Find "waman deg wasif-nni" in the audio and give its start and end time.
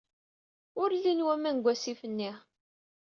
1.27-2.31